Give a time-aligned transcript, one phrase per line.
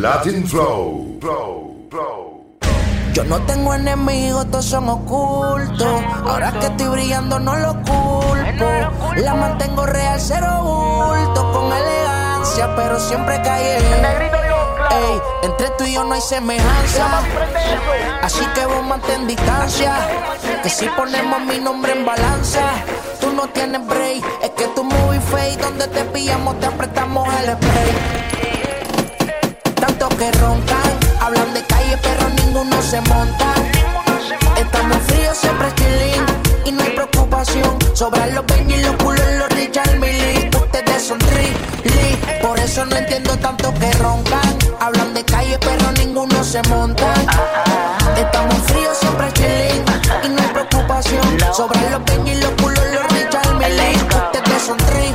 [0.00, 1.18] Latin Flow.
[1.20, 2.56] Flow, flow.
[3.12, 6.02] Yo no tengo enemigos, todos son ocultos.
[6.24, 8.66] Ahora que estoy brillando, no lo culpo.
[9.16, 11.52] La mantengo real, cero bulto.
[11.52, 13.76] Con elegancia, pero siempre cae.
[13.76, 17.20] Ey, entre tú y yo no hay semejanza.
[18.22, 19.98] Así que vos mantén distancia.
[20.62, 22.62] Que si ponemos mi nombre en balanza,
[23.20, 24.24] tú no tienes break.
[24.44, 25.60] Es que tú muy fake.
[25.60, 28.20] Donde te pillamos, te apretamos el spray.
[30.00, 33.52] Tanto que roncan, hablan de calle, pero ninguno se monta.
[34.56, 36.24] Estamos fríos, siempre chilling.
[36.64, 37.76] Y no hay preocupación.
[37.92, 40.48] Sobran los Benji, los culos, los Richard Millie.
[40.56, 42.18] Ustedes son Lee.
[42.40, 44.56] Por eso no entiendo tanto que roncan.
[44.80, 47.12] Hablan de calle, pero ninguno se monta.
[48.16, 49.84] Estamos fríos, siempre chilling.
[50.24, 50.39] Y no
[50.90, 51.54] preocupación.
[51.54, 53.96] Sobran los Benji, los culos, los Richard Millie.
[53.96, 55.14] Ustedes son Lee.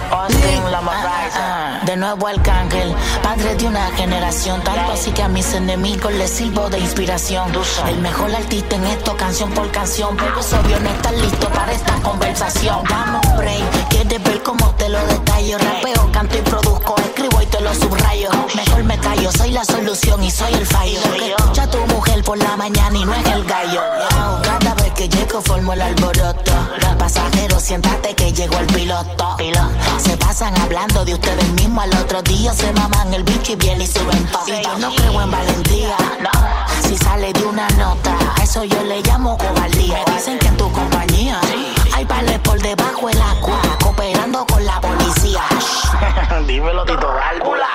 [1.86, 4.62] De nuevo Arcángel, padre de una generación.
[4.64, 7.52] Tanto así que a mis enemigos les sirvo de inspiración.
[7.88, 10.16] El mejor artista en esto, canción por canción.
[10.18, 12.80] Pero es obvio, no estás listo para esta conversación.
[12.80, 15.58] Un break, quieres ver cómo te lo detallo.
[15.58, 18.30] Rapeo, canto y produzco, escribo y te lo subrayo.
[18.56, 21.00] Mejor me callo, soy la solución y soy el fallo.
[21.38, 23.82] Escucha a tu mujer por la mañana y no es el gallo.
[24.44, 26.52] Cada vez que llego formo el alboroto.
[26.82, 29.38] Los pasajeros, siéntate que llegó el piloto.
[29.98, 33.82] Se pasan hablando de ustedes mismos al otro día se maman el bicho y bien
[33.82, 34.28] y suben.
[34.48, 35.98] Y yo no creo en valentía.
[36.88, 40.04] Si sale de una nota, eso yo le llamo cobardía.
[40.14, 41.40] Dicen que en tu compañía
[41.96, 45.42] hay vales por debajo del agua, cooperando con la policía.
[46.48, 47.70] Dímelo, Tito Válvula.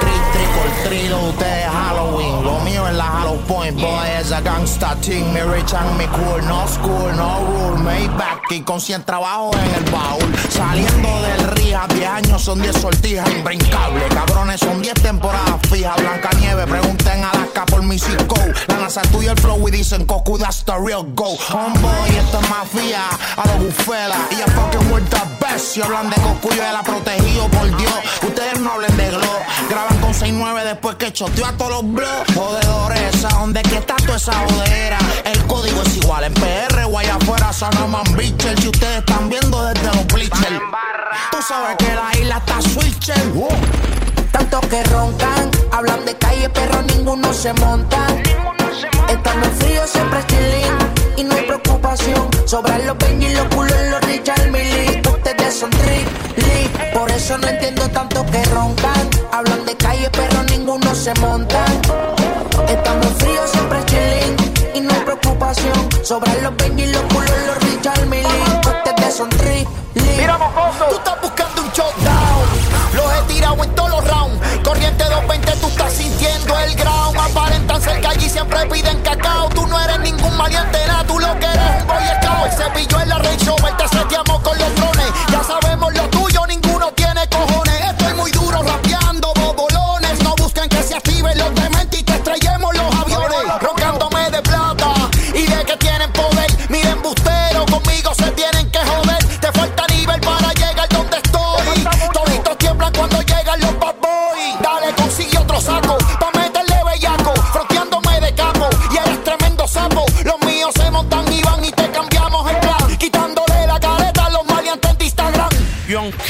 [0.00, 2.44] Trick, trick or treat, ustedes Halloween.
[2.44, 5.32] Lo mío es la Hollow Point, boy, es a gangsta team.
[5.32, 7.78] Me rich and me cool, no school, no rule.
[7.82, 10.34] Maybach y con 100 trabajo en el baúl.
[10.48, 14.06] Saliendo del Rija, 10 años son 10 sortijas imbrincable.
[14.08, 15.96] Cabrones, son 10 temporadas fijas.
[15.96, 18.36] Blanca Nieve, pregunten a Alaska por mi Cisco.
[18.68, 21.36] La NASA estudia el flow y dicen Cocu, that's the real go.
[21.52, 24.16] Homeboy, esto es mafia, a lo bufela.
[24.30, 25.74] Y a fucking world the best.
[25.74, 27.94] Si hablan de Cocu, yo la protegido por Dios.
[28.22, 29.40] Ustedes no hablen de glow.
[29.68, 32.34] Graban con 6-9 después que choteó a todos los blogs.
[32.34, 34.98] Jodedores, ¿a dónde que está toda esa jodera?
[35.24, 38.04] El código es igual en PR o allá afuera, Sanaman
[38.40, 38.60] Bitcher.
[38.60, 40.60] Si ustedes están viendo desde los bleachers.
[41.30, 43.22] Tú sabes que la isla está switcher.
[44.32, 48.06] Tanto que roncan, hablan de calle, pero ninguno se monta.
[49.08, 50.78] Estamos fríos, siempre chilling.
[51.16, 52.28] Y no hay preocupación.
[52.46, 55.02] Sobran los Benji, los culos, los Richard Millie.
[55.06, 56.70] Ustedes son Lee.
[56.94, 59.10] Por eso no entiendo tanto que roncan.
[59.32, 61.64] Hablan de calle, pero ninguno se monta.
[62.68, 64.36] Estamos fríos, siempre chilling.
[64.74, 65.88] Y no hay preocupación.
[66.02, 67.49] Sobran los Benji, los culos,
[67.82, 68.26] los Richard Millie.
[68.66, 69.66] Ustedes son Lee.
[70.88, 72.94] Tú estás buscando un shutdown.
[72.94, 74.40] Los he tirado en todos los rounds.
[74.62, 77.16] Corriente 220, tú estás sintiendo el ground.
[77.18, 79.48] Aparentan ser calle y siempre piden cacao.
[79.50, 81.04] Tú no eres ningún maleante, nada.
[81.04, 82.46] Tú lo que eres un boy scout.
[82.46, 85.12] El cepillo en la Range Rover, te seteamos con los drones.
[85.30, 86.09] Ya sabemos lo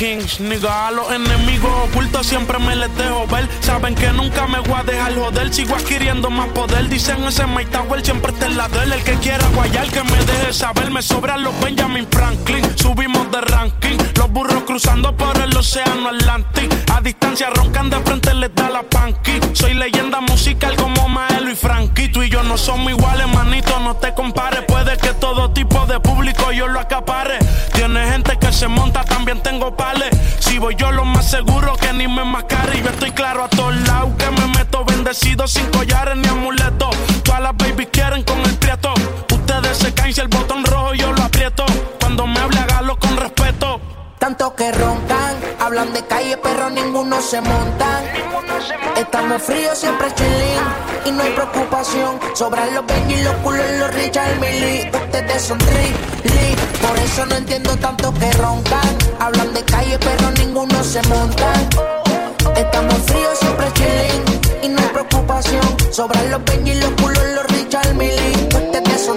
[0.00, 3.46] Kings, nigga, a los enemigos ocultos siempre me les dejo ver.
[3.60, 6.88] Saben que nunca me voy a dejar joder, sigo adquiriendo más poder.
[6.88, 8.94] Dicen ese Mike Tower siempre está en la del.
[8.94, 10.90] El que quiera guayar, que me deje saber.
[10.90, 13.89] Me sobran los Benjamin Franklin, subimos de ranking.
[14.70, 16.72] Cruzando por el océano Atlantic.
[16.94, 19.40] A distancia roncan de frente, les da la panqui.
[19.52, 22.06] Soy leyenda musical como Maelo y Frankie.
[22.06, 24.62] Tú y yo no somos iguales, manito, no te compares.
[24.68, 27.40] Puede que todo tipo de público yo lo acapare.
[27.72, 30.16] Tiene gente que se monta, también tengo pales.
[30.38, 32.78] Si voy yo lo más seguro que ni me mascare.
[32.78, 35.48] Y yo estoy claro a todos lados que me meto bendecido
[49.30, 51.06] Estamos fríos, siempre chilling.
[51.06, 52.18] Y no hay preocupación.
[52.34, 54.90] Sobran los Benji, los culos, los Richard Millie.
[54.92, 56.56] Ustedes son Lee.
[56.84, 58.98] Por eso no entiendo tanto que roncan.
[59.20, 61.52] Hablan de calle, pero ninguno se monta.
[62.56, 64.64] Estamos fríos, siempre chilling.
[64.64, 65.76] Y no hay preocupación.
[65.92, 68.48] Sobran los Benji, los culos, los Richard Millie.
[68.52, 69.16] Ustedes son.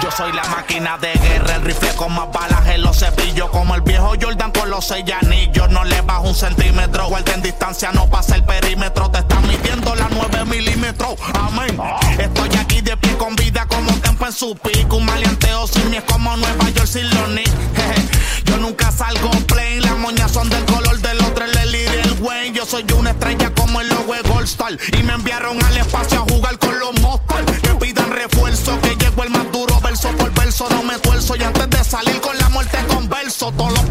[0.00, 3.48] Yo soy la máquina de guerra, el rifle con más balas en los cepillos.
[3.50, 5.70] Como el viejo Jordan con los seis anillos.
[5.70, 8.43] No le bajo un centímetro, guarda en distancia, no pasa el
[8.84, 9.12] metros.
[9.12, 11.14] Te están midiendo la 9 milímetros.
[11.34, 11.78] Amén.
[12.18, 14.96] Estoy aquí de pie con vida como tempo en su pico.
[14.96, 17.28] Un maleanteo sin mí es como Nueva York sin los
[18.44, 19.80] Yo nunca salgo plain.
[19.80, 22.56] Las moñas son del color del otro, el líder Wayne.
[22.56, 24.76] Yo soy una estrella como el logo de Gold Star.
[24.98, 27.60] Y me enviaron al espacio a jugar con los monsters.
[27.62, 30.68] Que pidan refuerzo, que llegó el más duro verso por verso.
[30.70, 33.50] No me esfuerzo y antes de salir con la muerte converso.
[33.52, 33.83] Todos los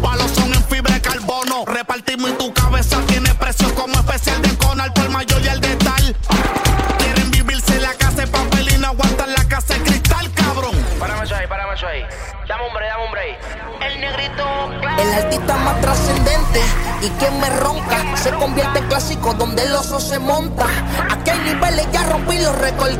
[15.14, 16.60] artista más trascendente
[17.00, 20.66] y quien me ronca se convierte en clásico donde el oso se monta.
[21.10, 22.96] Aquí hay niveles, ya rompí los récords.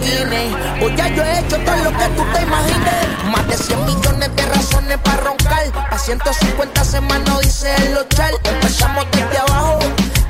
[0.80, 2.94] Pues ya yo he hecho todo lo que tú te imagines.
[3.30, 5.64] Más de 100 millones de razones para roncar.
[5.90, 8.34] A 150 semanas dice el lochal.
[8.44, 9.78] Empezamos desde abajo,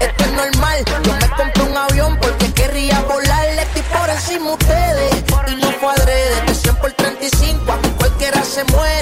[0.00, 0.84] esto es normal.
[1.04, 3.46] Yo me compré un avión porque quería volar.
[3.56, 6.42] Le estoy por encima ustedes y no fue adrede.
[6.46, 8.93] De 100 por 35, aquí cualquiera se muere.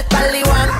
[0.00, 0.70] El talibán.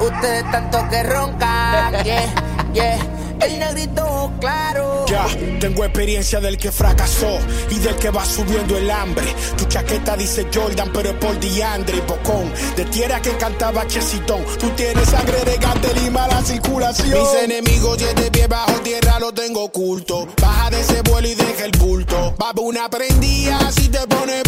[0.00, 2.34] Ustedes tanto que roncan, yeah,
[2.72, 2.98] yeah.
[3.40, 5.04] El negrito claro.
[5.08, 5.26] Ya,
[5.58, 7.38] tengo experiencia del que fracasó
[7.70, 9.26] y del que va subiendo el hambre.
[9.58, 12.52] Tu chaqueta dice Jordan, pero es por Diandre y Bocón.
[12.76, 14.44] De tierra que cantaba Chesitón.
[14.60, 17.18] Tú tienes sangre de Gantel y mala circulación.
[17.18, 20.28] Mis enemigos, y de pie bajo tierra, lo tengo oculto.
[20.40, 22.34] Baja de ese vuelo y deja el bulto.
[22.38, 24.42] Baba una prendía, si te pone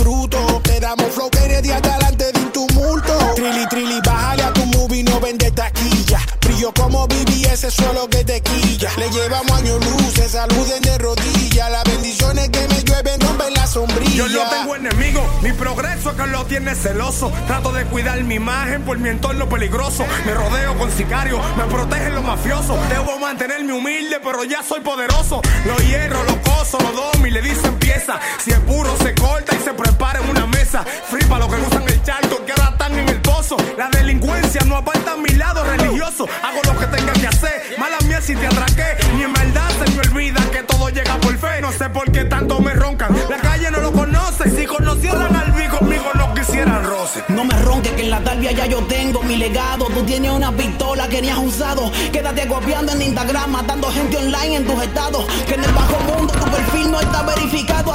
[6.65, 8.91] Brillo como viví ese suelo que te quilla.
[8.97, 11.71] Le llevamos años luces, saluden de rodillas.
[11.71, 14.15] Las bendiciones que me llueven rompen la sombrilla.
[14.15, 17.31] Yo no tengo enemigo, mi progreso es que lo tiene celoso.
[17.47, 20.07] Trato de cuidar mi imagen por mi entorno peligroso.
[20.25, 22.79] Me rodeo con sicarios, me protegen los mafiosos.
[22.89, 25.43] Debo mantenerme humilde, pero ya soy poderoso.
[25.67, 28.19] Los hierro, los coso, los domi, le dicen pieza.
[28.43, 30.83] Si es puro, se corta y se prepara en una mesa.
[31.11, 33.57] Free para los que usan el charco, que ahora están en el pozo.
[33.79, 36.27] La delincuencia no aparta mi lado religioso.
[36.43, 37.63] Hago lo que tenga que hacer.
[37.79, 38.97] Mala mía si te atraqué.
[39.17, 41.61] Ni en maldad se me olvida que todo llega por fe.
[41.61, 43.17] No sé por qué tanto me roncan.
[43.29, 44.51] La calle no lo conoce.
[44.51, 47.25] Si conocieran al vi conmigo, no quisieran roce.
[47.29, 49.87] No me ronques que en la talvia ya yo tengo mi legado.
[49.87, 51.91] Tú tienes una pistola que ni has usado.
[52.13, 55.25] Quédate copiando en Instagram, matando gente online en tus estados.
[55.47, 57.94] Que en el bajo mundo tu perfil no está verificado,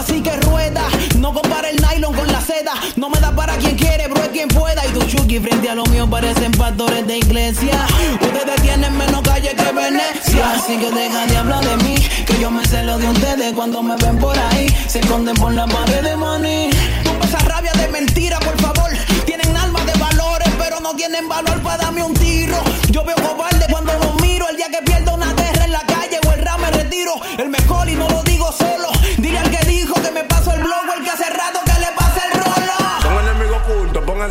[5.80, 7.86] chuki frente a lo mío parecen pastores de iglesia.
[8.22, 10.52] Ustedes tienen menos calle que Venecia.
[10.52, 11.96] Así que deja de hablar de mí.
[12.26, 14.68] Que yo me celo de ustedes cuando me ven por ahí.
[14.88, 16.70] Se esconden por la pared de maní.
[17.04, 18.92] Tú esa rabia de mentira, por favor.
[19.26, 22.58] Tienen alma de valores, pero no tienen valor para darme un tiro.
[22.92, 23.49] Yo veo cobarde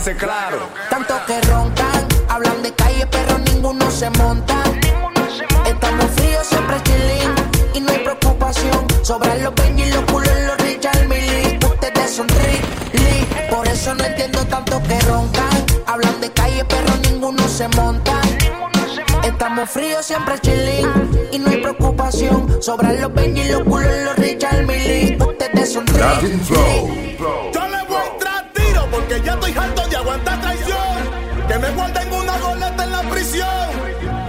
[0.04, 0.62] claros.
[0.90, 4.62] Tanto que roncan, hablan de calle, pero ninguno se monta.
[5.66, 7.34] Estamos fríos, siempre chilling
[7.74, 8.86] y no hay preocupación.
[9.02, 11.58] Sobran los Benji, los culos, los Richard Millie.
[11.64, 15.66] Ustedes son Lee, por eso no entiendo tanto que roncan.
[15.86, 18.20] Hablan de calle, pero ninguno se monta.
[19.24, 22.62] Estamos fríos, siempre chilling y no hay preocupación.
[22.62, 25.18] Sobran los Benji, los culos, los Richard Millie.
[25.20, 26.40] Ustedes son Latin
[30.40, 31.46] traición.
[31.48, 33.68] Que me guarden una goleta en la prisión.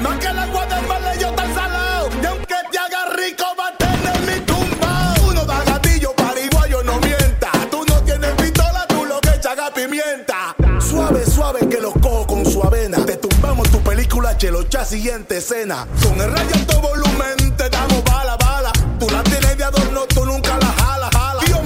[0.01, 2.09] No es que la agua del mal yo tan salado.
[2.21, 5.13] Y aunque te haga rico, va a tener mi tumba.
[5.27, 7.51] Uno da gatillo para igual no mienta.
[7.69, 10.55] Tú no tienes pistola, tú lo que echas pimienta.
[10.79, 13.05] Suave, suave que los cojo con su avena.
[13.05, 15.87] Te tumbamos tu película, chelocha, siguiente escena.
[16.03, 18.71] Con el rayo tu volumen te damos bala, bala.
[18.99, 20.78] Tú la tienes de adorno, tú nunca la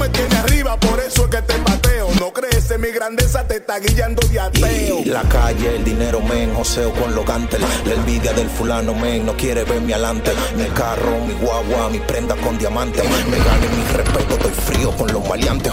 [0.04, 2.10] me tiene arriba, por eso es que te pateo.
[2.20, 5.00] No crees en mi grandeza, te está guiando de ateo.
[5.00, 7.60] Y la calle, el dinero, men, joseo con los gantes.
[7.86, 10.32] La envidia del fulano, men, no quiere verme adelante.
[10.58, 13.04] Mi carro, mi guagua, mi prenda con diamantes.
[13.30, 15.72] Me gane mi respeto, estoy frío con los maleantes.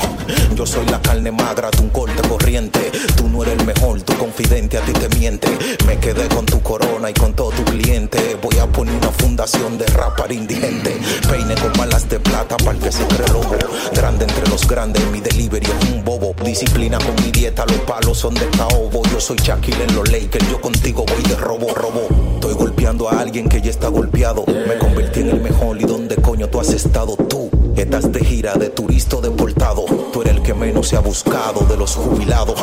[0.54, 2.90] Yo soy la carne magra, tú un corte corriente.
[3.16, 5.48] Tú no eres el mejor, tu confidente a ti te miente.
[5.86, 8.36] Me quedé con tu corona y con todo tu cliente.
[8.42, 10.96] Voy a poner una fundación de rap para indigente.
[11.28, 13.56] Peine con balas de plata para que se cree lobo.
[13.94, 16.34] Grande entre los grandes, mi delivery es un bobo.
[16.44, 19.02] Disciplina con mi dieta, los palos son de caobo.
[19.10, 22.08] Yo soy Shaquille en los Lakers, yo contigo voy de robo, robo.
[22.34, 24.44] Estoy golpeando a alguien que ya está golpeado.
[24.46, 27.50] Me convertí en el mejor y dónde coño tú has estado tú.
[27.76, 29.29] Estás de gira de turista deportado.
[30.80, 32.58] Menos se ha buscado de los jubilados.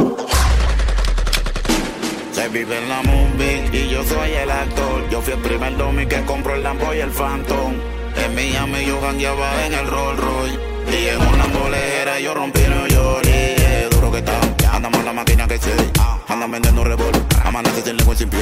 [2.31, 5.07] Se vive en la movie y yo soy el actor.
[5.11, 7.75] Yo fui el primer domi que compró el Lambo y el Phantom.
[8.15, 10.59] En Miami yo gangueaba en el Rolls Royce.
[10.91, 13.23] Y en una bolera yo rompí New York.
[13.23, 14.39] Yeah, duro que está.
[14.73, 15.75] Andamos en la máquina que sé.
[16.27, 17.21] Andan vendiendo revólver.
[17.43, 18.39] Amanece sin lengua y sin pie.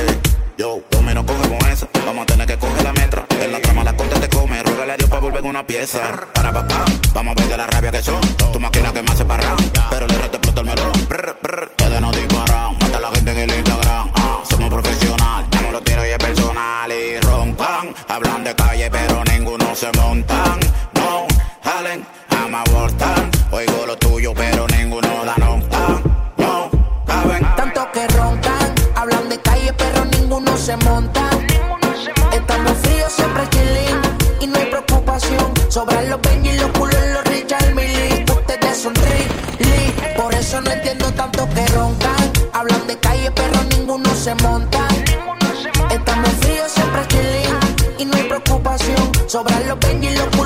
[0.57, 1.87] Yo, domino coge con esa.
[2.05, 3.25] Vamos a tener que coger la metra.
[3.41, 4.63] En la trama la corte te come.
[4.63, 5.99] Rógale a Dios para volver una pieza.
[6.33, 6.85] Para papá.
[7.13, 8.21] Vamos a ver de la rabia que son.
[8.53, 9.57] Tu máquina que me hace parrar.
[9.89, 11.84] Pero le rete explota el melón.
[35.75, 38.23] Sobran los Benji, los culos, los Richard Millie.
[38.31, 39.93] Ustedes son Lee.
[40.15, 42.15] Por eso no entiendo tanto que roncan.
[42.53, 44.87] Hablan de calle, pero ninguno se monta.
[45.91, 47.59] Estamos fríos, siempre chilling.
[47.97, 49.11] Y no hay preocupación.
[49.27, 50.44] Sobran los Benji, los culos,